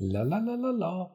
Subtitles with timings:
[0.00, 1.10] La, la, la, la, la.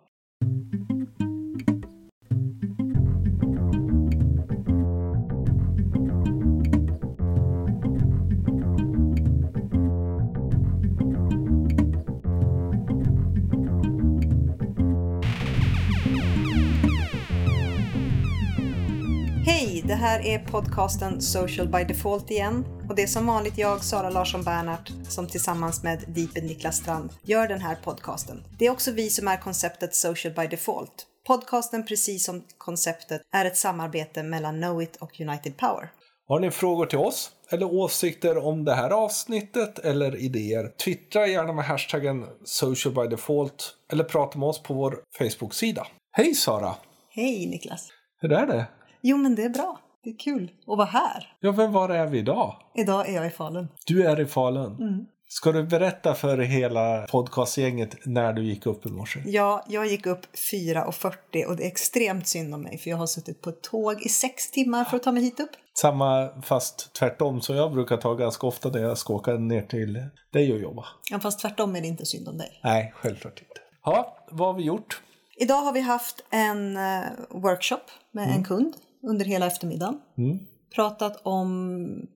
[19.94, 22.66] Det här är podcasten Social by Default igen.
[22.90, 27.10] Och det är som vanligt jag, Sara Larsson Bernhardt, som tillsammans med Deepen Niklas Strand
[27.24, 28.44] gör den här podcasten.
[28.60, 31.06] Det är också vi som är konceptet Social by Default.
[31.28, 35.92] Podcasten, precis som konceptet, är ett samarbete mellan Knowit och United Power.
[36.28, 40.68] Har ni frågor till oss eller åsikter om det här avsnittet eller idéer?
[40.68, 45.88] Twittra gärna med hashtaggen social by default eller prata med oss på vår Facebook-sida.
[46.12, 46.76] Hej Sara!
[47.10, 47.90] Hej Niklas!
[48.22, 48.66] Hur är det?
[49.06, 49.80] Jo men det är bra.
[50.04, 51.36] Det är kul att vara här.
[51.40, 52.56] Ja, vem var är vi idag?
[52.76, 53.68] Idag är jag i Falun.
[53.86, 54.76] Du är i Falun.
[54.80, 55.06] Mm.
[55.28, 59.20] Ska du berätta för hela podcastgänget när du gick upp i morse?
[59.26, 63.08] Ja, jag gick upp 4.40 och det är extremt synd om mig för jag har
[63.08, 65.50] suttit på ett tåg i sex timmar för att ta mig hit upp.
[65.74, 70.06] Samma fast tvärtom som jag brukar ta ganska ofta när jag ska åka ner till
[70.34, 70.86] dig och jobba.
[71.12, 72.60] Ja, fast tvärtom är det inte synd om dig.
[72.64, 73.62] Nej, självklart inte.
[73.86, 75.02] Ja, vad har vi gjort?
[75.38, 78.74] Idag har vi haft en eh, workshop med en kund
[79.10, 80.00] under hela eftermiddagen.
[80.18, 80.40] Mm.
[80.76, 82.08] Pratat om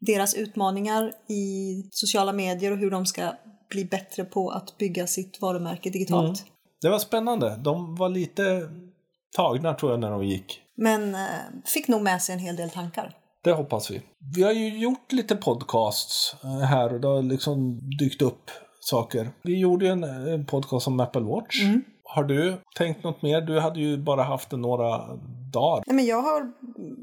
[0.00, 3.32] deras utmaningar i sociala medier och hur de ska
[3.70, 6.44] bli bättre på att bygga sitt varumärke digitalt.
[6.82, 7.56] Det var spännande.
[7.64, 8.68] De var lite
[9.36, 10.60] tagna tror jag när de gick.
[10.76, 11.20] Men eh,
[11.64, 13.16] fick nog med sig en hel del tankar.
[13.44, 14.02] Det hoppas vi.
[14.36, 18.50] Vi har ju gjort lite podcasts eh, här och det har liksom dykt upp
[18.80, 19.30] saker.
[19.42, 21.60] Vi gjorde ju en, en podcast om Apple Watch.
[22.16, 23.40] Har du tänkt något mer?
[23.40, 25.16] Du hade ju bara haft den några
[25.52, 25.82] dagar.
[25.86, 26.52] Nej, men jag har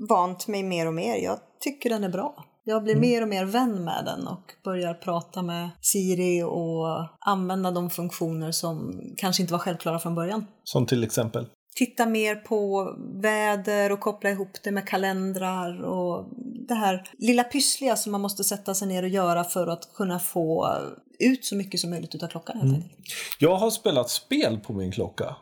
[0.09, 1.15] vant mig mer och mer.
[1.15, 2.45] Jag tycker den är bra.
[2.63, 7.71] Jag blir mer och mer vän med den och börjar prata med Siri och använda
[7.71, 10.45] de funktioner som kanske inte var självklara från början.
[10.63, 11.45] Som till exempel.
[11.75, 16.29] Titta mer på väder och koppla ihop det med kalendrar och
[16.67, 20.19] det här lilla pyssliga som man måste sätta sig ner och göra för att kunna
[20.19, 20.77] få
[21.19, 22.93] ut så mycket som möjligt av klockan helt enkelt.
[23.39, 25.35] Jag har spelat spel på min klocka.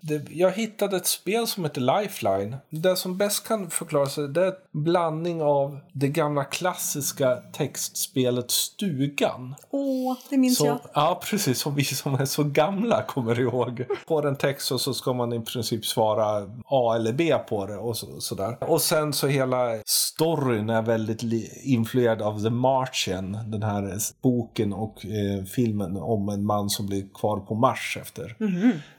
[0.00, 2.56] Det, jag hittade ett spel som heter Lifeline.
[2.70, 8.50] Det som bäst kan förklara sig det är en blandning av det gamla klassiska textspelet
[8.50, 9.54] Stugan.
[9.70, 10.78] Åh, det minns Så, jag.
[10.94, 11.58] ja, precis.
[11.58, 13.84] Som vi som är så gamla kommer ihåg.
[14.06, 17.76] På en text och så ska man i princip svara A eller B på det
[17.76, 18.56] och så, sådär.
[18.70, 21.22] Och sen så hela storyn är väldigt
[21.64, 23.38] influerad av The Martian.
[23.46, 28.36] Den här boken och eh, filmen om en man som blir kvar på Mars efter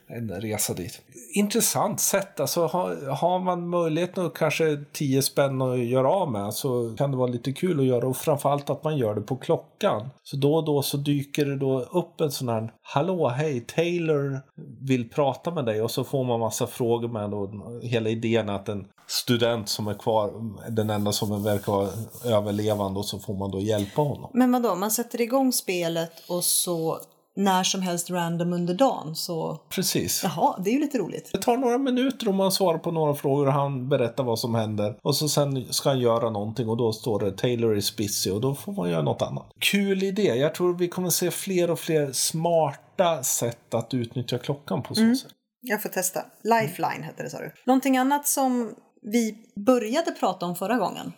[0.08, 1.02] en resa dit.
[1.34, 2.40] Intressant sätt.
[2.40, 7.12] Alltså, har, har man möjligheten och kanske 10 spänn att göra av med så kan
[7.12, 8.08] det vara lite kul att göra.
[8.08, 10.10] Och framförallt att man gör det på klockan.
[10.24, 14.40] Så då och då så dyker det då upp en sån här Hallå, hej, Taylor
[14.82, 15.82] vill prata med dig.
[15.82, 17.50] Och så får man massa frågor med då.
[17.84, 20.34] Hela idén att en student som är kvar,
[20.70, 21.90] den enda som verkar vara
[22.26, 24.30] överlevande och så får man då hjälpa honom.
[24.34, 27.00] Men vadå, man sätter igång spelet och så
[27.38, 29.60] när som helst random under dagen så...
[29.70, 30.22] Precis.
[30.24, 31.30] Jaha, det är ju lite roligt.
[31.34, 34.56] Det tar några minuter om man svarar på några frågor och han berättar vad som
[34.56, 34.98] händer.
[35.02, 38.42] Och så sen ska han göra någonting och då står det Taylor is busy och
[38.42, 39.46] då får man göra något annat.
[39.60, 40.22] Kul idé.
[40.22, 45.16] Jag tror vi kommer se fler och fler smarta sätt att utnyttja klockan på så
[45.16, 45.32] sätt.
[45.62, 46.26] Jag får testa.
[46.44, 47.52] Lifeline hette det sa du.
[47.66, 51.14] Någonting annat som vi började prata om förra gången.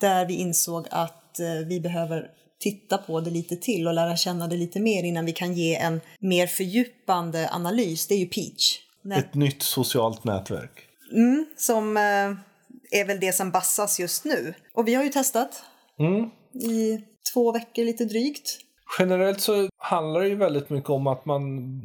[0.00, 4.46] Där vi insåg att eh, vi behöver titta på det lite till och lära känna
[4.46, 8.06] det lite mer innan vi kan ge en mer fördjupande analys.
[8.06, 8.78] Det är ju Peach.
[9.02, 10.70] Nät- Ett nytt socialt nätverk.
[11.12, 14.54] Mm, som eh, är väl det som bassas just nu.
[14.74, 15.62] Och vi har ju testat
[16.00, 16.30] Mm.
[16.72, 17.00] i
[17.34, 18.58] två veckor lite drygt.
[18.98, 21.42] Generellt så handlar det ju väldigt mycket om att man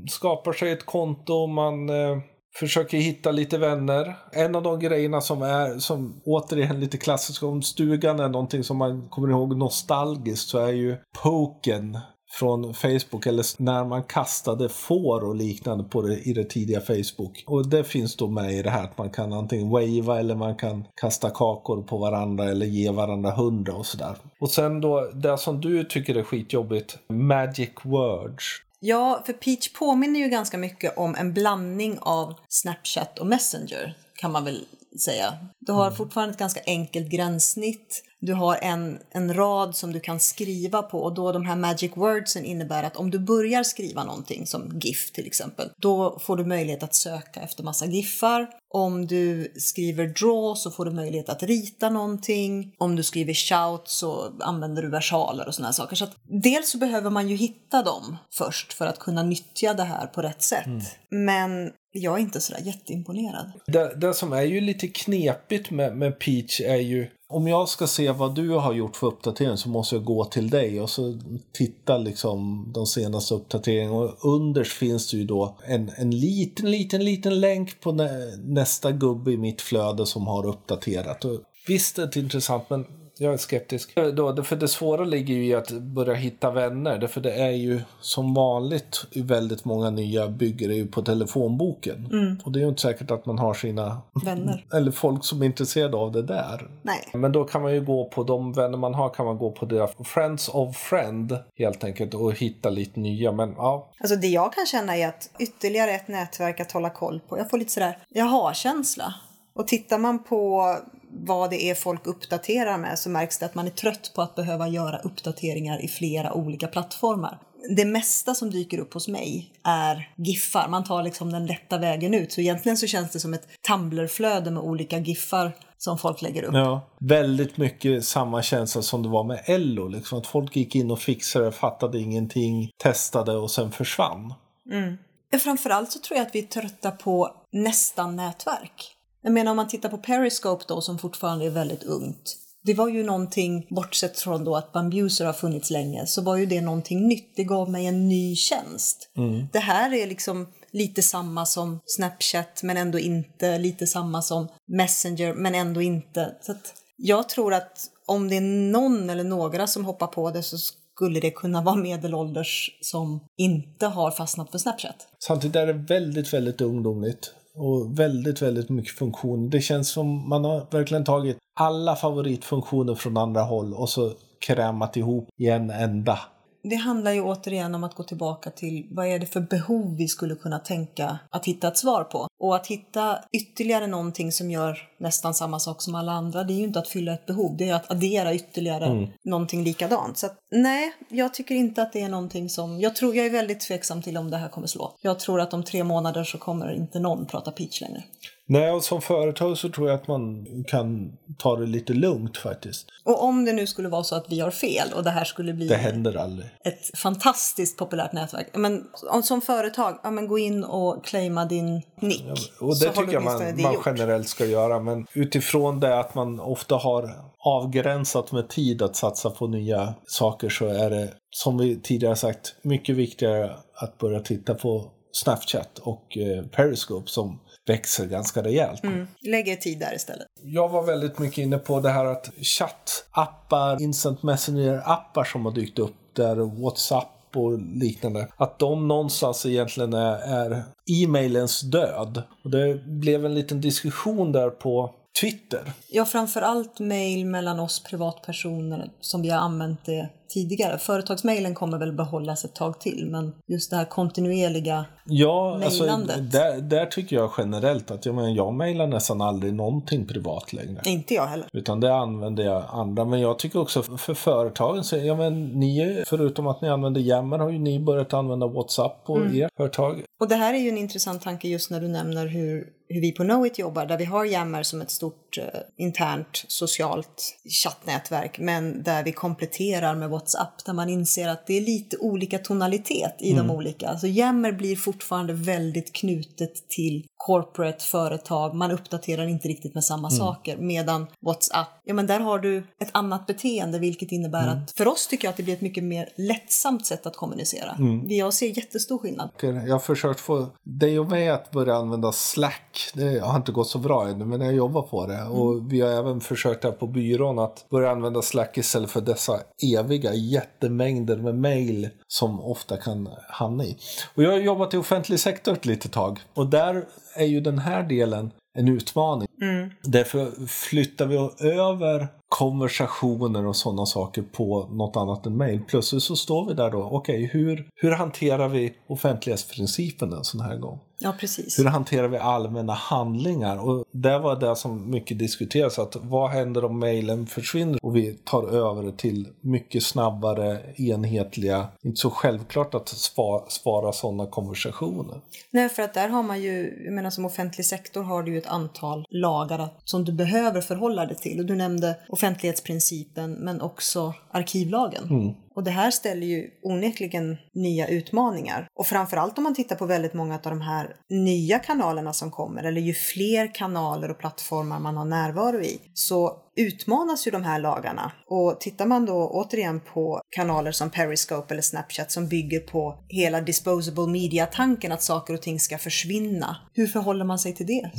[0.10, 2.18] skapar sig ett konto, man eh,
[2.56, 4.16] försöker hitta lite vänner.
[4.32, 8.78] En av de grejerna som är, som återigen lite klassiskt om stugan är någonting som
[8.78, 11.98] man kommer ihåg nostalgiskt så är ju poken
[12.40, 17.44] från Facebook eller när man kastade får och liknande på det, i det tidiga Facebook.
[17.48, 20.56] Och det finns då med i det här att man kan antingen wava eller man
[20.56, 24.16] kan kasta kakor på varandra eller ge varandra hundra och sådär.
[24.40, 28.46] Och sen då det som du tycker är skitjobbigt, magic words.
[28.86, 34.32] Ja, för Peach påminner ju ganska mycket om en blandning av Snapchat och Messenger kan
[34.32, 34.66] man väl
[35.06, 35.38] säga.
[35.60, 38.04] Du har fortfarande ett ganska enkelt gränssnitt.
[38.26, 41.92] Du har en, en rad som du kan skriva på och då de här magic
[41.96, 46.46] wordsen innebär att om du börjar skriva någonting som GIF till exempel, då får du
[46.46, 48.48] möjlighet att söka efter massa GIFar.
[48.74, 52.74] Om du skriver draw så får du möjlighet att rita någonting.
[52.78, 55.96] Om du skriver shout så använder du versaler och sådana saker.
[55.96, 59.84] Så att dels så behöver man ju hitta dem först för att kunna nyttja det
[59.84, 60.66] här på rätt sätt.
[60.66, 60.82] Mm.
[61.10, 63.52] Men jag är inte sådär jätteimponerad.
[63.68, 67.88] Det, det som är ju lite knepigt med, med Peach är ju om jag ska
[67.88, 71.20] se vad du har gjort för uppdatering så måste jag gå till dig och så
[71.52, 73.96] titta liksom de senaste uppdateringarna.
[73.96, 78.92] Och underst finns det ju då en, en liten, liten, liten länk på nä, nästa
[78.92, 81.26] gubbe i mitt flöde som har uppdaterat.
[81.26, 82.86] Och visst, det är intressant, men
[83.18, 83.96] jag är skeptisk.
[84.14, 87.08] Då, för det svåra ligger ju i att börja hitta vänner.
[87.08, 92.10] För det är ju som vanligt väldigt många nya bygger ju på telefonboken.
[92.12, 92.38] Mm.
[92.44, 94.66] Och det är ju inte säkert att man har sina vänner.
[94.74, 96.70] Eller folk som är intresserade av det där.
[96.82, 97.08] Nej.
[97.14, 99.66] Men då kan man ju gå på de vänner man har kan man gå på
[99.66, 103.32] deras Friends of Friend helt enkelt och hitta lite nya.
[103.32, 103.92] Men ja.
[104.00, 107.38] Alltså det jag kan känna är att ytterligare ett nätverk att hålla koll på.
[107.38, 109.14] Jag får lite sådär, jag har känsla.
[109.56, 110.76] Och tittar man på
[111.14, 114.36] vad det är folk uppdaterar med så märks det att man är trött på att
[114.36, 117.40] behöva göra uppdateringar i flera olika plattformar.
[117.76, 120.68] Det mesta som dyker upp hos mig är giffar.
[120.68, 122.32] Man tar liksom den lätta vägen ut.
[122.32, 126.54] Så egentligen så känns det som ett Tumblr-flöde med olika giffar som folk lägger upp.
[126.54, 129.88] Ja, väldigt mycket samma känsla som det var med Ello.
[129.88, 134.34] Liksom att folk gick in och fixade, fattade ingenting, testade och sen försvann.
[134.72, 134.98] Mm.
[135.44, 138.93] Framförallt så tror jag att vi är trötta på nästan nätverk.
[139.24, 142.38] Jag menar om man tittar på Periscope då som fortfarande är väldigt ungt.
[142.66, 146.46] Det var ju någonting, bortsett från då att Bambuser har funnits länge, så var ju
[146.46, 147.36] det någonting nytt.
[147.36, 149.12] Det gav mig en ny tjänst.
[149.18, 149.48] Mm.
[149.54, 153.58] Det här är liksom lite samma som Snapchat men ändå inte.
[153.58, 156.36] Lite samma som Messenger men ändå inte.
[156.42, 156.54] Så
[156.98, 161.20] jag tror att om det är någon eller några som hoppar på det så skulle
[161.20, 165.08] det kunna vara medelålders som inte har fastnat för Snapchat.
[165.26, 169.50] Samtidigt är det väldigt, väldigt ungdomligt och väldigt, väldigt mycket funktioner.
[169.50, 174.98] Det känns som man har verkligen tagit alla favoritfunktioner från andra håll och så krämat
[174.98, 176.20] ihop i en enda
[176.64, 180.08] det handlar ju återigen om att gå tillbaka till vad är det för behov vi
[180.08, 182.28] skulle kunna tänka att hitta ett svar på.
[182.40, 186.56] Och att hitta ytterligare någonting som gör nästan samma sak som alla andra, det är
[186.56, 189.10] ju inte att fylla ett behov, det är att addera ytterligare mm.
[189.24, 190.18] någonting likadant.
[190.18, 193.30] Så att, nej, jag tycker inte att det är någonting som, jag tror, jag är
[193.30, 194.96] väldigt tveksam till om det här kommer slå.
[195.02, 198.04] Jag tror att om tre månader så kommer inte någon prata peach längre.
[198.48, 202.88] Nej, och som företag så tror jag att man kan ta det lite lugnt faktiskt.
[203.04, 205.54] Och om det nu skulle vara så att vi har fel och det här skulle
[205.54, 206.50] bli det händer aldrig.
[206.66, 208.48] ett fantastiskt populärt nätverk.
[208.54, 208.84] Men
[209.24, 212.26] som företag, ja, men gå in och claima din nick.
[212.28, 214.80] Ja, och det tycker jag man, man generellt ska göra.
[214.80, 217.10] Men utifrån det att man ofta har
[217.46, 222.56] avgränsat med tid att satsa på nya saker så är det, som vi tidigare sagt,
[222.62, 228.84] mycket viktigare att börja titta på Snapchat och eh, Periscope som växer ganska rejält.
[228.84, 229.08] Mm.
[229.22, 230.28] Lägger tid där istället.
[230.42, 235.80] Jag var väldigt mycket inne på det här att chattappar, instant messenger-appar som har dykt
[235.80, 238.28] upp där WhatsApp och liknande.
[238.36, 242.24] Att de någonstans egentligen är, är e-mailens död.
[242.44, 245.72] Och det blev en liten diskussion där på Twitter.
[245.90, 250.78] Ja, framför allt mail mellan oss privatpersoner som vi har använt det tidigare.
[250.78, 256.62] Företagsmailen kommer väl behållas ett tag till, men just det här kontinuerliga ja, alltså, där,
[256.62, 260.82] där tycker jag generellt att jag, menar, jag mailar nästan aldrig någonting privat längre.
[260.86, 261.48] Inte jag heller.
[261.54, 263.06] Utan det använder jag andra.
[263.06, 267.40] Men jag tycker också för företagen, så, ja, men ni, förutom att ni använder Yammer
[267.40, 269.42] har ju ni börjat använda WhatsApp på mm.
[269.42, 270.04] ert företag.
[270.20, 273.12] Och det här är ju en intressant tanke just när du nämner hur hur vi
[273.12, 275.46] på Knowit jobbar, där vi har Yammer som ett stort eh,
[275.78, 281.62] internt socialt chattnätverk, men där vi kompletterar med WhatsApp, där man inser att det är
[281.62, 283.48] lite olika tonalitet i mm.
[283.48, 283.90] de olika.
[283.90, 290.08] Alltså Yammer blir fortfarande väldigt knutet till corporate företag, man uppdaterar inte riktigt med samma
[290.08, 290.18] mm.
[290.18, 290.58] saker.
[290.58, 294.64] Medan WhatsApp, ja men där har du ett annat beteende vilket innebär mm.
[294.64, 297.72] att för oss tycker jag att det blir ett mycket mer lättsamt sätt att kommunicera.
[297.80, 298.10] Mm.
[298.10, 299.30] Jag ser jättestor skillnad.
[299.42, 302.92] Jag har försökt få dig och mig att börja använda Slack.
[302.94, 305.24] Det har inte gått så bra ännu men jag jobbar på det.
[305.24, 305.68] Och mm.
[305.68, 309.40] vi har även försökt här på byrån att börja använda Slack istället för dessa
[309.78, 313.78] eviga jättemängder med mail som ofta kan hamna i.
[314.16, 317.60] Och jag har jobbat i offentlig sektor ett litet tag och där är ju den
[317.60, 319.28] här delen en utmaning.
[319.42, 319.70] Mm.
[319.84, 321.16] Därför flyttar vi
[321.50, 325.62] över konversationer och sådana saker på något annat än mail.
[325.68, 330.42] Plötsligt så står vi där då, okej, okay, hur, hur hanterar vi offentlighetsprincipen en sån
[330.42, 330.80] här gång?
[331.04, 331.60] Ja, precis.
[331.60, 333.58] Hur hanterar vi allmänna handlingar?
[333.58, 335.80] Och det var det som mycket diskuteras.
[335.80, 341.68] Att vad händer om mejlen försvinner och vi tar över det till mycket snabbare, enhetliga,
[341.82, 345.22] inte så självklart att svara, svara sådana konversationer.
[345.52, 348.38] Nej, för att där har man ju, jag menar som offentlig sektor har du ju
[348.38, 351.40] ett antal lagar som du behöver förhålla dig till.
[351.40, 355.04] Och du nämnde offentlighetsprincipen men också arkivlagen.
[355.10, 355.34] Mm.
[355.56, 358.68] Och det här ställer ju onekligen nya utmaningar.
[358.80, 362.64] Och framförallt om man tittar på väldigt många av de här nya kanalerna som kommer,
[362.64, 367.60] eller ju fler kanaler och plattformar man har närvaro i, så utmanas ju de här
[367.60, 368.12] lagarna.
[368.28, 373.42] Och tittar man då återigen på kanaler som Periscope eller Snapchat som bygger på hela
[373.42, 376.58] disposable media-tanken att saker och ting ska försvinna.
[376.74, 377.92] Hur förhåller man sig till det?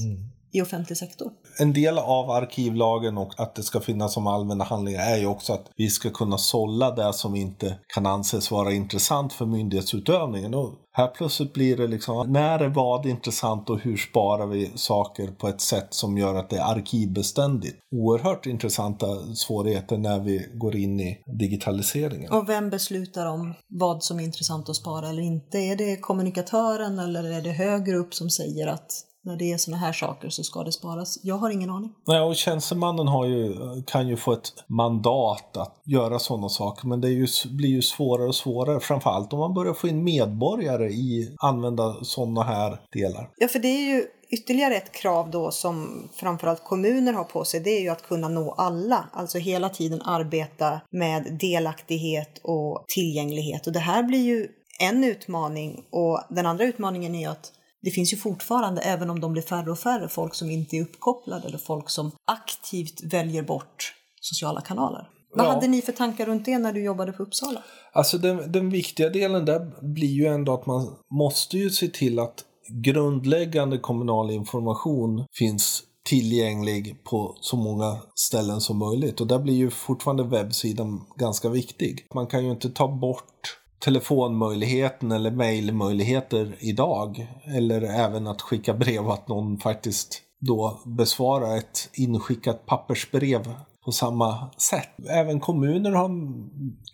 [0.54, 1.32] i offentlig sektor.
[1.58, 5.52] En del av arkivlagen och att det ska finnas som allmänna handlingar är ju också
[5.52, 10.54] att vi ska kunna sålla det som inte kan anses vara intressant för myndighetsutövningen.
[10.54, 15.26] Och här plötsligt blir det liksom, när är vad intressant och hur sparar vi saker
[15.26, 17.76] på ett sätt som gör att det är arkivbeständigt?
[17.90, 22.32] Oerhört intressanta svårigheter när vi går in i digitaliseringen.
[22.32, 25.58] Och vem beslutar om vad som är intressant att spara eller inte?
[25.58, 29.76] Är det kommunikatören eller är det högre upp som säger att när det är såna
[29.76, 31.18] här saker så ska det sparas.
[31.22, 31.92] Jag har ingen aning.
[32.06, 33.54] Nej, och tjänstemannen har ju,
[33.86, 38.28] kan ju få ett mandat att göra sådana saker, men det ju, blir ju svårare
[38.28, 43.30] och svårare, framförallt om man börjar få in medborgare i använda sådana här delar.
[43.36, 47.60] Ja, för det är ju ytterligare ett krav då som framförallt kommuner har på sig,
[47.60, 49.08] det är ju att kunna nå alla.
[49.12, 53.66] Alltså hela tiden arbeta med delaktighet och tillgänglighet.
[53.66, 54.48] Och det här blir ju
[54.80, 57.52] en utmaning och den andra utmaningen är att
[57.84, 60.82] det finns ju fortfarande, även om de blir färre och färre, folk som inte är
[60.82, 65.08] uppkopplade eller folk som aktivt väljer bort sociala kanaler.
[65.36, 65.50] Vad Ja.
[65.50, 67.62] hade ni för tankar runt det när du jobbade på Uppsala?
[67.92, 72.18] Alltså den, den viktiga delen där blir ju ändå att man måste ju se till
[72.18, 72.44] att
[72.84, 79.20] grundläggande kommunal information finns tillgänglig på så många ställen som möjligt.
[79.20, 82.06] Och där blir ju fortfarande webbsidan ganska viktig.
[82.14, 87.26] Man kan ju inte ta bort telefonmöjligheten eller mejlmöjligheter idag.
[87.44, 93.92] Eller även att skicka brev, och att någon faktiskt då besvarar ett inskickat pappersbrev på
[93.92, 94.88] samma sätt.
[95.10, 96.10] Även kommuner har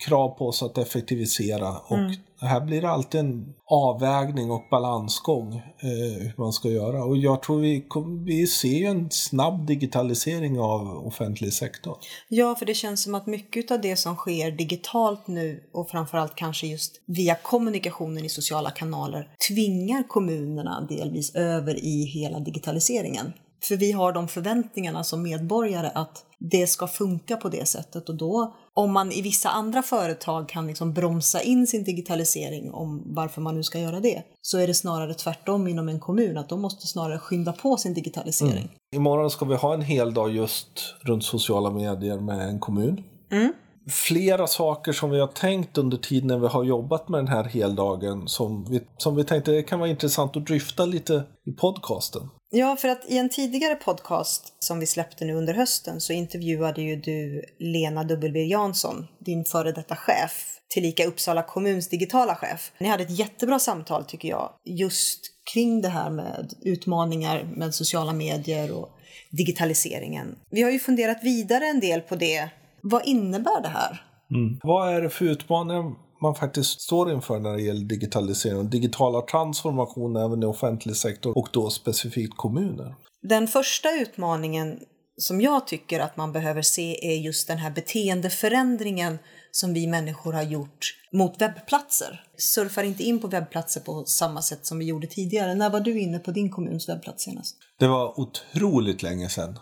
[0.07, 1.99] krav på sig att effektivisera och
[2.47, 7.05] här blir det alltid en avvägning och balansgång eh, hur man ska göra.
[7.05, 7.87] Och jag tror vi,
[8.25, 11.99] vi ser ju en snabb digitalisering av offentlig sektor.
[12.29, 16.35] Ja, för det känns som att mycket av det som sker digitalt nu och framförallt
[16.35, 23.33] kanske just via kommunikationen i sociala kanaler tvingar kommunerna delvis över i hela digitaliseringen.
[23.63, 28.15] För vi har de förväntningarna som medborgare att det ska funka på det sättet och
[28.15, 33.41] då om man i vissa andra företag kan liksom bromsa in sin digitalisering om varför
[33.41, 36.61] man nu ska göra det så är det snarare tvärtom inom en kommun att de
[36.61, 38.69] måste snarare skynda på sin digitalisering.
[38.97, 43.05] Imorgon ska vi ha en hel dag just runt sociala medier med en kommun.
[43.91, 47.45] Flera saker som vi har tänkt under tiden när vi har jobbat med den här
[47.45, 52.29] heldagen som vi, som vi tänkte det kan vara intressant att dryfta lite i podcasten.
[52.53, 56.83] Ja, för att i en tidigare podcast som vi släppte nu under hösten så intervjuade
[56.83, 62.73] ju du Lena W Jansson, din före detta chef, tillika Uppsala kommuns digitala chef.
[62.79, 65.21] Ni hade ett jättebra samtal tycker jag, just
[65.55, 68.89] kring det här med utmaningar med sociala medier och
[69.31, 70.37] digitaliseringen.
[70.51, 72.49] Vi har ju funderat vidare en del på det.
[72.83, 74.03] Vad innebär det här?
[74.31, 74.59] Mm.
[74.63, 79.23] Vad är det för utmaningar man faktiskt står inför när det gäller digitalisering och digitala
[79.23, 82.95] transformation även i offentlig sektor och då specifikt kommuner?
[83.23, 84.79] Den första utmaningen
[85.17, 89.19] som jag tycker att man behöver se är just den här beteendeförändringen
[89.51, 92.25] som vi människor har gjort mot webbplatser.
[92.37, 95.55] Surfar inte in på webbplatser på samma sätt som vi gjorde tidigare.
[95.55, 97.57] När var du inne på din kommuns webbplats senast?
[97.79, 99.59] Det var otroligt länge sedan.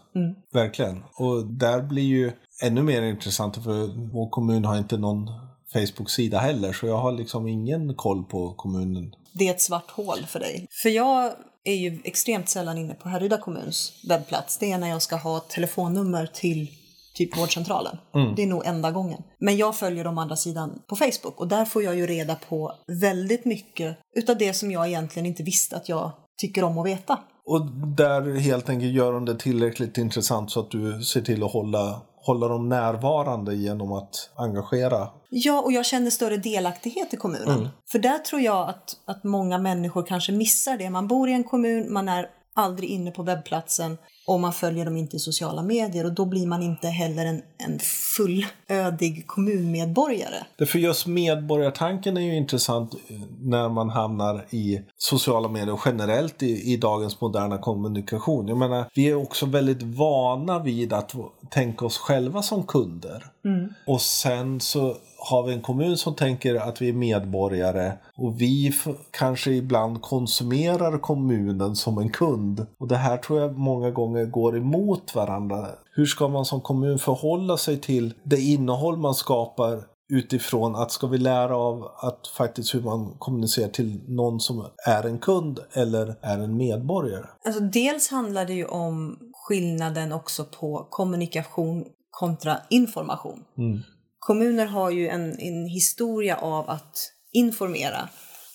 [0.52, 1.02] Verkligen.
[1.14, 6.72] Och där blir ju ännu mer intressant för vår kommun har inte någon Facebook-sida heller
[6.72, 9.14] så jag har liksom ingen koll på kommunen.
[9.32, 10.66] Det är ett svart hål för dig.
[10.82, 11.32] För jag
[11.64, 14.58] är ju extremt sällan inne på Härryda kommuns webbplats.
[14.58, 16.68] Det är när jag ska ha telefonnummer till
[17.14, 17.96] typ vårdcentralen.
[18.36, 19.22] Det är nog enda gången.
[19.38, 22.72] Men jag följer de andra sidan på Facebook och där får jag ju reda på
[23.00, 27.18] väldigt mycket utav det som jag egentligen inte visste att jag tycker om att veta.
[27.44, 31.52] Och där helt enkelt gör de det tillräckligt intressant så att du ser till att
[31.52, 35.08] hålla, hålla dem närvarande genom att engagera.
[35.30, 37.68] Ja, och jag känner större delaktighet i kommunen.
[37.92, 40.90] För där tror jag att, att många människor kanske missar det.
[40.90, 44.96] Man bor i en kommun, man är aldrig inne på webbplatsen och man följer dem
[44.96, 47.78] inte i sociala medier och då blir man inte heller en, en
[48.16, 50.66] fullödig kommunmedborgare.
[50.66, 52.94] För just medborgartanken är ju intressant
[53.40, 58.48] när man hamnar i sociala medier och generellt i, i dagens moderna kommunikation.
[58.48, 61.14] Jag menar, vi är också väldigt vana vid att
[61.50, 63.24] tänka oss själva som kunder.
[63.44, 63.68] Mm.
[63.86, 68.72] Och sen så har vi en kommun som tänker att vi är medborgare och vi
[69.10, 72.66] kanske ibland konsumerar kommunen som en kund.
[72.78, 75.68] Och det här tror jag många gånger går emot varandra.
[75.94, 81.06] Hur ska man som kommun förhålla sig till det innehåll man skapar utifrån att ska
[81.06, 86.14] vi lära av att faktiskt hur man kommunicerar till någon som är en kund eller
[86.22, 87.26] är en medborgare?
[87.44, 93.44] Alltså dels handlar det ju om skillnaden också på kommunikation kontra information.
[93.58, 93.80] Mm.
[94.18, 98.08] Kommuner har ju en, en historia av att informera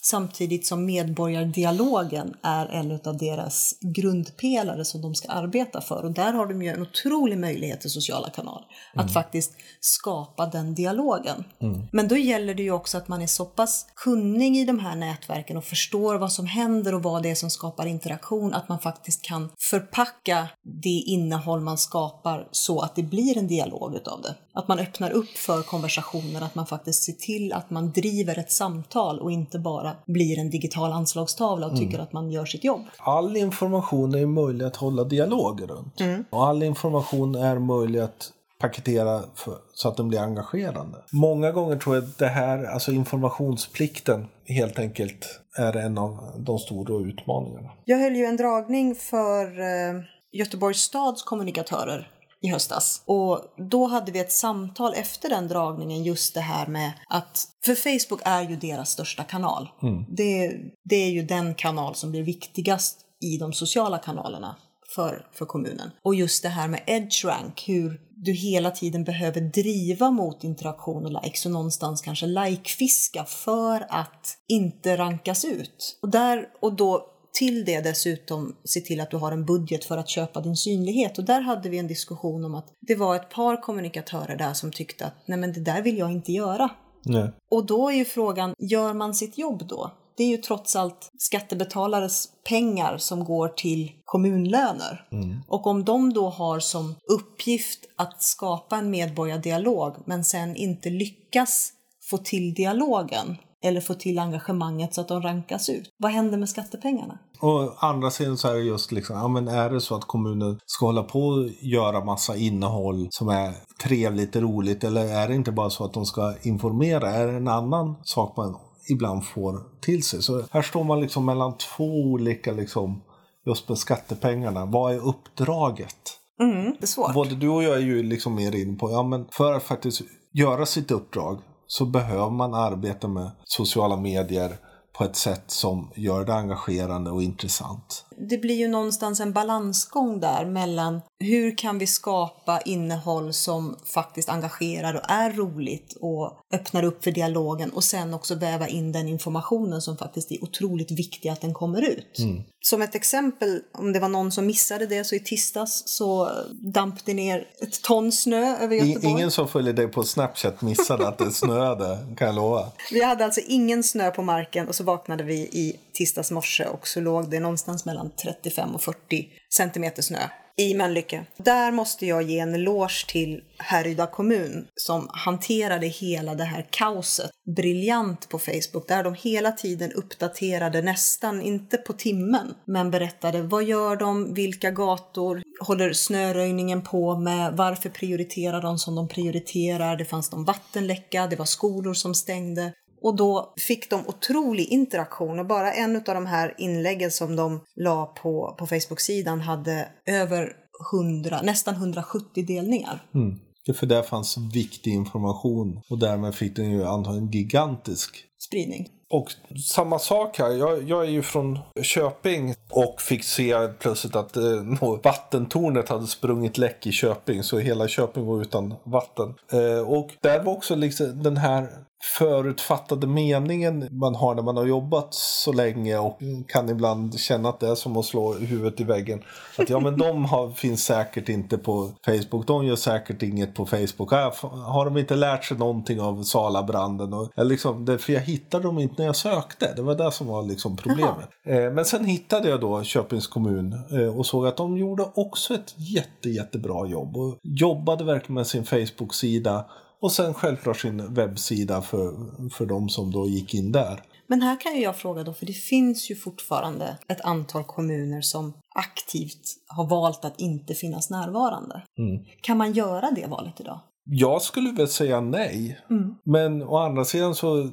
[0.05, 6.05] samtidigt som medborgardialogen är en av deras grundpelare som de ska arbeta för.
[6.05, 9.05] Och där har de ju en otrolig möjlighet till sociala kanaler, mm.
[9.05, 11.43] att faktiskt skapa den dialogen.
[11.61, 11.87] Mm.
[11.91, 14.95] Men då gäller det ju också att man är så pass kunnig i de här
[14.95, 18.79] nätverken och förstår vad som händer och vad det är som skapar interaktion, att man
[18.79, 20.47] faktiskt kan förpacka
[20.83, 24.35] det innehåll man skapar så att det blir en dialog utav det.
[24.53, 28.51] Att man öppnar upp för konversationer, att man faktiskt ser till att man driver ett
[28.51, 32.03] samtal och inte bara blir en digital anslagstavla och tycker mm.
[32.03, 32.81] att man gör sitt jobb.
[32.97, 36.01] All information är möjlig att hålla dialog runt.
[36.01, 36.25] Mm.
[36.29, 40.97] Och all information är möjlig att paketera för, så att den blir engagerande.
[41.11, 46.59] Många gånger tror jag att det här, alltså informationsplikten helt enkelt är en av de
[46.59, 47.69] stora utmaningarna.
[47.85, 52.12] Jag höll ju en dragning för eh, Göteborgs stads kommunikatörer
[52.43, 53.01] i höstas.
[53.05, 57.75] Och då hade vi ett samtal efter den dragningen just det här med att, för
[57.75, 59.69] Facebook är ju deras största kanal.
[59.81, 60.05] Mm.
[60.09, 64.55] Det, det är ju den kanal som blir viktigast i de sociala kanalerna
[64.95, 65.91] för, för kommunen.
[66.01, 71.05] Och just det här med edge rank, hur du hela tiden behöver driva mot interaktion
[71.05, 75.99] och likes och någonstans kanske like-fiska för att inte rankas ut.
[76.01, 79.97] Och, där, och då till det dessutom se till att du har en budget för
[79.97, 81.17] att köpa din synlighet.
[81.17, 84.71] Och där hade vi en diskussion om att det var ett par kommunikatörer där som
[84.71, 86.69] tyckte att nej men det där vill jag inte göra.
[87.05, 87.31] Nej.
[87.51, 89.91] Och då är ju frågan, gör man sitt jobb då?
[90.17, 95.07] Det är ju trots allt skattebetalares pengar som går till kommunlöner.
[95.11, 95.41] Mm.
[95.47, 101.73] Och om de då har som uppgift att skapa en medborgardialog men sen inte lyckas
[102.09, 105.89] få till dialogen eller få till engagemanget så att de rankas ut.
[105.97, 107.19] Vad händer med skattepengarna?
[107.39, 110.59] Och andra sidan så är det just liksom, ja men är det så att kommunen
[110.65, 115.51] ska hålla på och göra massa innehåll som är trevligt, roligt eller är det inte
[115.51, 117.09] bara så att de ska informera?
[117.09, 118.55] Är det en annan sak man
[118.89, 120.23] ibland får till sig?
[120.23, 123.01] Så här står man liksom mellan två olika liksom,
[123.45, 124.65] just med skattepengarna.
[124.65, 126.19] Vad är uppdraget?
[126.41, 127.13] Mm, det är svårt.
[127.13, 130.01] Både du och jag är ju liksom mer inne på, ja men för att faktiskt
[130.33, 134.57] göra sitt uppdrag så behöver man arbeta med sociala medier
[134.97, 138.05] på ett sätt som gör det engagerande och intressant.
[138.17, 144.29] Det blir ju någonstans en balansgång där mellan hur kan vi skapa innehåll som faktiskt
[144.29, 149.07] engagerar och är roligt och öppnar upp för dialogen och sen också väva in den
[149.07, 152.19] informationen som faktiskt är otroligt viktig att den kommer ut.
[152.19, 152.43] Mm.
[152.65, 157.05] Som ett exempel, om det var någon som missade det, så i tisdags så damp
[157.05, 159.11] det ner ett ton snö över Göteborg.
[159.11, 162.71] Ingen som följer dig på Snapchat missade att det snöade, kan jag lova.
[162.91, 166.87] Vi hade alltså ingen snö på marken och så vaknade vi i tisdags morse och
[166.87, 170.19] så låg det någonstans mellan 35 och 40 centimeter snö
[170.57, 171.25] i Mölnlycke.
[171.37, 177.31] Där måste jag ge en eloge till Härryda kommun som hanterade hela det här kaoset
[177.55, 183.63] briljant på Facebook där de hela tiden uppdaterade nästan, inte på timmen, men berättade vad
[183.63, 190.05] gör de, vilka gator håller snöröjningen på med, varför prioriterar de som de prioriterar, det
[190.05, 192.73] fanns någon vattenläcka, det var skolor som stängde.
[193.03, 197.59] Och då fick de otrolig interaktion och bara en av de här inläggen som de
[197.75, 200.53] la på, på Facebook-sidan hade över
[200.93, 203.03] 100, nästan 170 delningar.
[203.15, 203.39] Mm.
[203.75, 208.87] För där fanns viktig information och därmed fick den ju antagligen gigantisk spridning.
[209.09, 209.31] Och
[209.71, 214.99] samma sak här, jag, jag, är ju från Köping och fick se plötsligt att eh,
[215.03, 219.33] vattentornet hade sprungit läck i Köping så hela Köping var utan vatten.
[219.51, 221.67] Eh, och där var också liksom den här
[222.03, 227.59] förutfattade meningen man har när man har jobbat så länge och kan ibland känna att
[227.59, 229.23] det är som att slå huvudet i väggen.
[229.57, 233.65] Att ja, men de har, finns säkert inte på Facebook, de gör säkert inget på
[233.65, 234.11] Facebook.
[234.11, 237.13] Har de inte lärt sig någonting av Salabranden?
[237.13, 240.27] Och, liksom, det, för jag hittade dem inte när jag sökte, det var det som
[240.27, 241.29] var liksom problemet.
[241.45, 245.53] Eh, men sen hittade jag då Köpings kommun eh, och såg att de gjorde också
[245.53, 249.65] ett jätte, jättebra jobb och jobbade verkligen med sin Facebook-sida
[250.03, 252.13] och sen självklart sin webbsida för,
[252.49, 254.01] för de som då gick in där.
[254.27, 258.21] Men här kan ju jag fråga då, för det finns ju fortfarande ett antal kommuner
[258.21, 261.81] som aktivt har valt att inte finnas närvarande.
[261.97, 262.25] Mm.
[262.41, 263.79] Kan man göra det valet idag?
[264.05, 265.79] Jag skulle väl säga nej.
[265.89, 266.15] Mm.
[266.23, 267.67] Men å andra sidan så eh,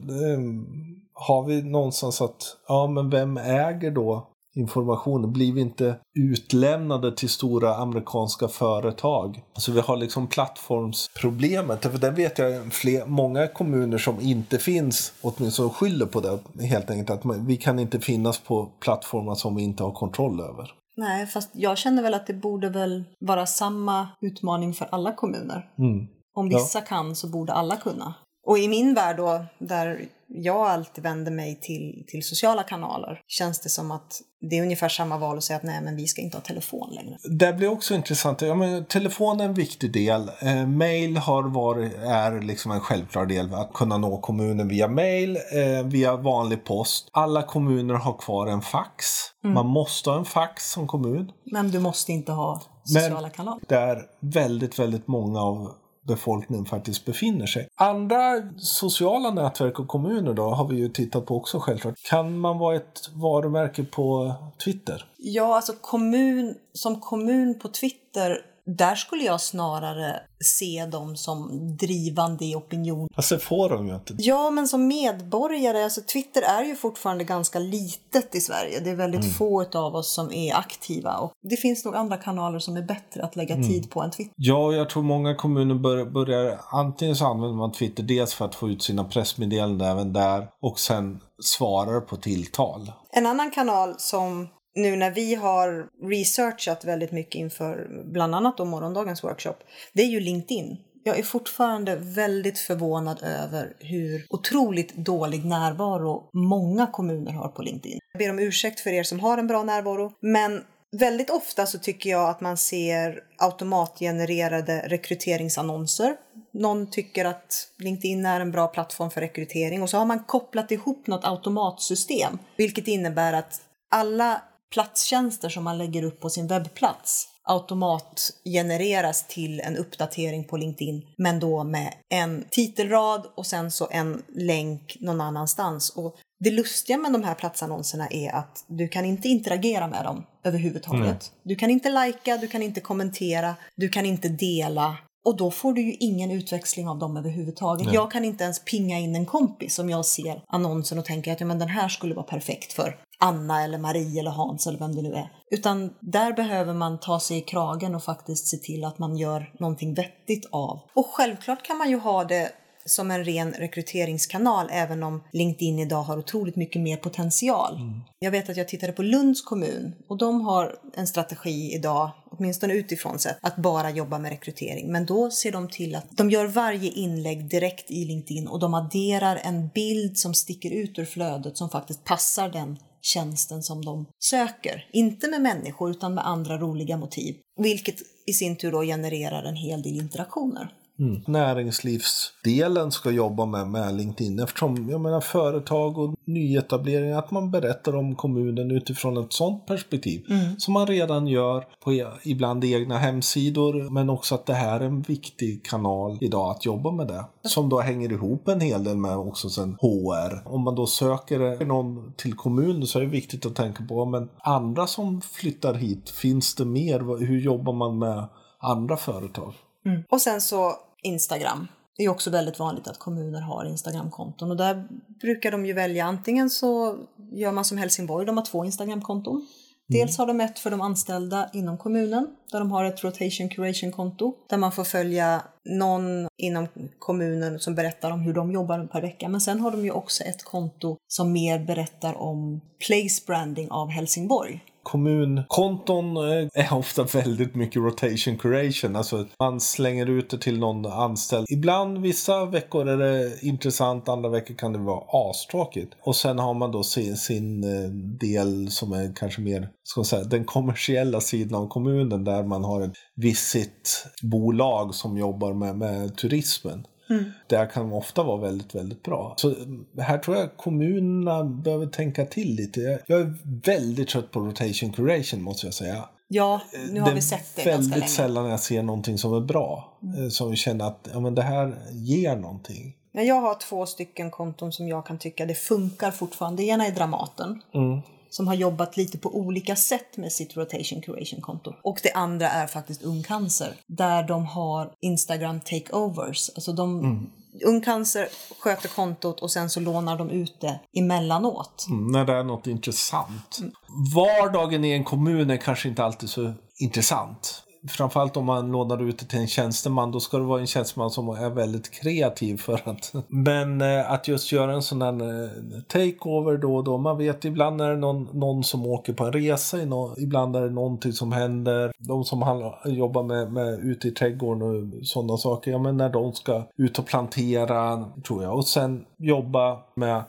[1.13, 5.33] har vi någonstans att, ja men vem äger då informationen?
[5.33, 9.43] Blir vi inte utlämnade till stora amerikanska företag?
[9.55, 11.83] Alltså vi har liksom plattformsproblemet.
[11.83, 16.91] För där vet jag fler, många kommuner som inte finns, åtminstone skyller på det helt
[16.91, 17.27] enkelt.
[17.27, 20.73] Att vi kan inte finnas på plattformar som vi inte har kontroll över.
[20.97, 25.71] Nej, fast jag känner väl att det borde väl vara samma utmaning för alla kommuner.
[25.79, 26.07] Mm.
[26.35, 26.85] Om vissa ja.
[26.85, 28.15] kan så borde alla kunna.
[28.51, 33.61] Och i min värld då, där jag alltid vänder mig till, till sociala kanaler känns
[33.61, 36.23] det som att det är ungefär samma val att säga att nej men vi ska
[36.23, 37.19] inte ha telefon längre.
[37.39, 38.43] Det blir också intressant.
[38.43, 40.31] Ja, men, telefon är en viktig del.
[40.41, 43.55] Eh, mail har varit, är liksom en självklar del.
[43.55, 47.09] Att kunna nå kommunen via mail, eh, via vanlig post.
[47.13, 49.07] Alla kommuner har kvar en fax.
[49.45, 49.55] Mm.
[49.55, 51.33] Man måste ha en fax som kommun.
[51.45, 53.63] Men du måste inte ha sociala men kanaler.
[53.69, 57.69] Där väldigt, väldigt många av befolkningen faktiskt befinner sig.
[57.75, 61.95] Andra sociala nätverk och kommuner då har vi ju tittat på också självklart.
[62.11, 64.35] Kan man vara ett varumärke på
[64.65, 65.05] Twitter?
[65.17, 72.45] Ja, alltså kommun, som kommun på Twitter där skulle jag snarare se dem som drivande
[72.45, 73.09] i opinion.
[73.15, 74.15] Alltså får de ju inte.
[74.19, 78.81] Ja, men som medborgare, alltså Twitter är ju fortfarande ganska litet i Sverige.
[78.81, 79.33] Det är väldigt mm.
[79.33, 83.23] få av oss som är aktiva och det finns nog andra kanaler som är bättre
[83.23, 83.69] att lägga mm.
[83.69, 84.35] tid på än Twitter.
[84.37, 88.55] Ja, jag tror många kommuner börjar, börjar antingen så använder man Twitter dels för att
[88.55, 92.93] få ut sina pressmeddelanden även där och sen svarar på tilltal.
[93.13, 98.65] En annan kanal som nu när vi har researchat väldigt mycket inför bland annat då
[98.65, 99.57] morgondagens workshop,
[99.93, 100.77] det är ju LinkedIn.
[101.05, 107.99] Jag är fortfarande väldigt förvånad över hur otroligt dålig närvaro många kommuner har på LinkedIn.
[108.13, 110.65] Jag ber om ursäkt för er som har en bra närvaro, men
[110.97, 116.17] väldigt ofta så tycker jag att man ser automatgenererade rekryteringsannonser.
[116.53, 120.71] Någon tycker att LinkedIn är en bra plattform för rekrytering och så har man kopplat
[120.71, 127.31] ihop något automatsystem, vilket innebär att alla platstjänster som man lägger upp på sin webbplats
[127.51, 134.23] automatgenereras till en uppdatering på LinkedIn men då med en titelrad och sen så en
[134.29, 135.91] länk någon annanstans.
[135.91, 140.27] Och det lustiga med de här platsannonserna är att du kan inte interagera med dem
[140.45, 141.03] överhuvudtaget.
[141.03, 141.19] Mm.
[141.43, 145.73] Du kan inte lajka, du kan inte kommentera, du kan inte dela och då får
[145.73, 147.87] du ju ingen utväxling av dem överhuvudtaget.
[147.87, 147.95] Nej.
[147.95, 151.41] Jag kan inte ens pinga in en kompis om jag ser annonsen och tänker att
[151.41, 154.97] ja, men den här skulle vara perfekt för Anna eller Marie eller Hans eller vem
[154.97, 155.33] det nu är.
[155.51, 159.53] Utan där behöver man ta sig i kragen och faktiskt se till att man gör
[159.59, 160.81] någonting vettigt av.
[160.95, 162.53] Och självklart kan man ju ha det
[162.85, 167.77] som en ren rekryteringskanal även om LinkedIn idag har otroligt mycket mer potential.
[167.77, 168.01] Mm.
[168.19, 172.75] Jag vet att jag tittade på Lunds kommun och de har en strategi idag, åtminstone
[172.75, 174.93] utifrån sett, att bara jobba med rekrytering.
[174.93, 178.75] Men då ser de till att de gör varje inlägg direkt i LinkedIn och de
[178.75, 184.07] adderar en bild som sticker ut ur flödet som faktiskt passar den tjänsten som de
[184.19, 184.89] söker.
[184.93, 187.37] Inte med människor utan med andra roliga motiv.
[187.57, 190.75] Vilket i sin tur då genererar en hel del interaktioner.
[191.01, 191.23] Mm.
[191.27, 197.97] Näringslivsdelen ska jobba med, med LinkedIn eftersom jag menar, företag och nyetableringar, att man berättar
[197.97, 200.27] om kommunen utifrån ett sådant perspektiv.
[200.31, 200.59] Mm.
[200.59, 204.85] Som man redan gör på e, ibland egna hemsidor men också att det här är
[204.85, 207.25] en viktig kanal idag att jobba med det.
[207.43, 210.49] Som då hänger ihop en hel del med också sen HR.
[210.49, 214.29] Om man då söker någon till kommunen så är det viktigt att tänka på men
[214.39, 217.27] andra som flyttar hit, finns det mer?
[217.27, 218.25] Hur jobbar man med
[218.59, 219.55] andra företag?
[219.87, 220.03] Mm.
[220.11, 221.69] Och sen så Instagram.
[221.97, 224.89] Det är också väldigt vanligt att kommuner har Instagramkonton och där
[225.21, 226.99] brukar de ju välja antingen så
[227.33, 229.37] gör man som Helsingborg, de har två Instagramkonton.
[229.37, 229.47] Mm.
[229.89, 234.35] Dels har de ett för de anställda inom kommunen där de har ett rotation curation-konto
[234.49, 239.29] där man får följa någon inom kommunen som berättar om hur de jobbar per vecka.
[239.29, 243.89] Men sen har de ju också ett konto som mer berättar om place branding av
[243.89, 248.97] Helsingborg Kommunkonton eh, är ofta väldigt mycket rotation curation.
[248.97, 251.47] Alltså man slänger ut det till någon anställd.
[251.51, 255.93] Ibland, vissa veckor är det intressant, andra veckor kan det vara astråkigt.
[256.03, 257.91] Och sen har man då sin, sin eh,
[258.21, 262.65] del som är kanske mer, ska man säga, den kommersiella sidan av kommunen där man
[262.65, 266.85] har ett visitbolag som jobbar med, med turismen.
[267.11, 267.25] Mm.
[267.47, 269.35] Det kan ofta vara väldigt, väldigt bra.
[269.37, 269.55] Så
[269.99, 273.03] här tror jag kommunerna behöver tänka till lite.
[273.07, 276.09] Jag är väldigt trött på rotation curation måste jag säga.
[276.29, 277.91] Ja, nu har det vi sett det ganska länge.
[277.91, 279.99] Väldigt sällan jag ser någonting som är bra.
[280.03, 280.31] Mm.
[280.31, 282.97] Som känner att ja, men det här ger någonting.
[283.13, 286.63] Jag har två stycken konton som jag kan tycka det funkar fortfarande.
[286.63, 287.63] Det ena är Dramaten.
[287.75, 291.75] Mm som har jobbat lite på olika sätt med sitt rotation curation konto.
[291.83, 296.51] Och det andra är faktiskt Ung Cancer där de har Instagram takeovers.
[296.55, 297.31] Alltså de, mm.
[297.65, 301.87] Ung Cancer sköter kontot och sen så lånar de ut det emellanåt.
[301.91, 303.59] Mm, när det är något intressant.
[303.61, 303.73] Mm.
[304.15, 309.19] Vardagen i en kommun är kanske inte alltid så intressant framförallt om man lånar ut
[309.19, 312.89] det till en tjänsteman, då ska det vara en tjänsteman som är väldigt kreativ för
[312.89, 313.13] att...
[313.29, 315.51] Men eh, att just göra en sån här eh,
[315.89, 319.33] takeover då och då, man vet ibland är det någon, någon som åker på en
[319.33, 319.79] resa,
[320.19, 321.93] ibland är det någonting som händer.
[321.99, 326.33] De som jobbar med, med ute i trädgården och sådana saker, ja men när de
[326.33, 328.55] ska ut och plantera, tror jag.
[328.55, 330.23] Och sen jobba med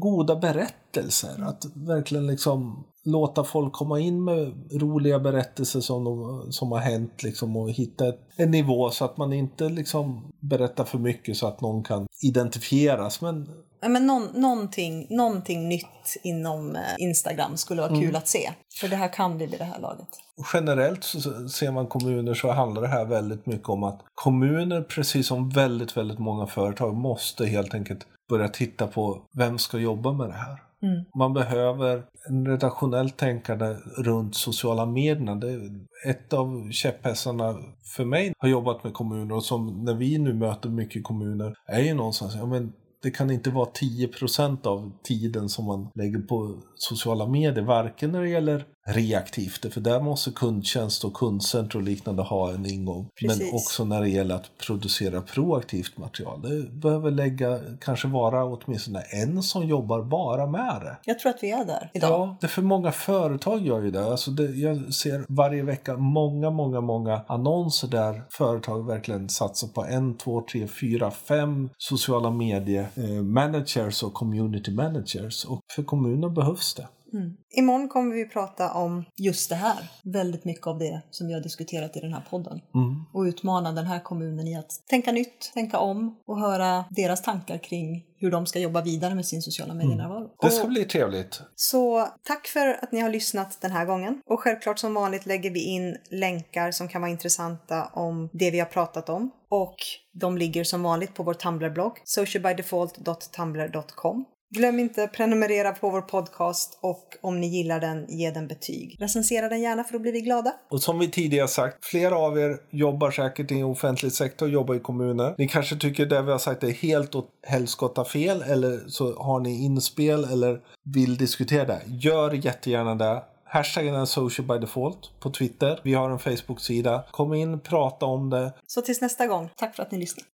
[0.00, 6.72] goda berättelser, att verkligen liksom låta folk komma in med roliga berättelser som, de, som
[6.72, 10.98] har hänt liksom, och hitta ett, en nivå så att man inte liksom berättar för
[10.98, 13.20] mycket så att någon kan identifieras.
[13.20, 13.48] Men
[13.80, 18.02] Ja, men någon, någonting, någonting nytt inom eh, Instagram skulle vara mm.
[18.02, 18.52] kul att se.
[18.80, 20.08] För det här kan vi vid det här laget.
[20.52, 25.26] Generellt så ser man kommuner så handlar det här väldigt mycket om att kommuner, precis
[25.26, 30.28] som väldigt, väldigt många företag, måste helt enkelt börja titta på vem ska jobba med
[30.28, 30.65] det här.
[30.82, 31.04] Mm.
[31.14, 35.34] Man behöver en redaktionellt tänkande runt sociala medierna.
[35.34, 35.70] Det är
[36.06, 37.56] ett av käpphästarna
[37.96, 41.80] för mig har jobbat med kommuner och som när vi nu möter mycket kommuner är
[41.80, 46.62] ju någonstans, ja men det kan inte vara 10% av tiden som man lägger på
[46.74, 52.22] sociala medier, varken när det gäller reaktivt, för där måste kundtjänst och kundcenter och liknande
[52.22, 53.08] ha en ingång.
[53.20, 53.38] Precis.
[53.38, 56.42] Men också när det gäller att producera proaktivt material.
[56.42, 60.96] Det behöver lägga, kanske vara åtminstone en som jobbar bara med det.
[61.04, 62.10] Jag tror att vi är där idag.
[62.10, 64.04] Ja, det för många företag gör ju det.
[64.04, 69.84] Alltså det, Jag ser varje vecka många, många, många annonser där företag verkligen satsar på
[69.84, 75.44] en, två, tre, fyra, fem sociala medie eh, managers och community managers.
[75.44, 76.86] Och för kommuner behövs det.
[77.12, 77.36] Mm.
[77.58, 79.90] Imorgon kommer vi prata om just det här.
[80.04, 82.60] Väldigt mycket av det som vi har diskuterat i den här podden.
[82.74, 83.04] Mm.
[83.12, 87.58] Och utmana den här kommunen i att tänka nytt, tänka om och höra deras tankar
[87.58, 90.18] kring hur de ska jobba vidare med sin sociala medienärvaro.
[90.18, 90.30] Mm.
[90.40, 91.42] Det ska bli trevligt.
[91.54, 94.20] Så tack för att ni har lyssnat den här gången.
[94.26, 98.58] Och självklart som vanligt lägger vi in länkar som kan vara intressanta om det vi
[98.58, 99.30] har pratat om.
[99.50, 99.76] Och
[100.12, 104.24] de ligger som vanligt på vår Tumblr-blogg, socialbydefault.tumblr.com.
[104.54, 108.96] Glöm inte prenumerera på vår podcast och om ni gillar den, ge den betyg.
[109.00, 110.54] Recensera den gärna för då blir vi glada.
[110.70, 114.80] Och som vi tidigare sagt, flera av er jobbar säkert i offentlig sektor, jobbar i
[114.80, 115.34] kommuner.
[115.38, 119.40] Ni kanske tycker det vi har sagt är helt åt helskotta fel eller så har
[119.40, 120.60] ni inspel eller
[120.94, 121.82] vill diskutera det.
[121.86, 123.22] Gör jättegärna det.
[123.44, 125.80] Hashtaggen är social by default på Twitter.
[125.84, 127.04] Vi har en Facebook-sida.
[127.10, 128.52] Kom in, prata om det.
[128.66, 130.24] Så tills nästa gång, tack för att ni lyssnade.